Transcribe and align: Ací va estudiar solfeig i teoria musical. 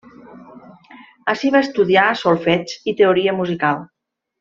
Ací 1.35 1.53
va 1.57 1.63
estudiar 1.67 2.09
solfeig 2.25 2.77
i 2.95 2.99
teoria 3.05 3.41
musical. 3.45 3.89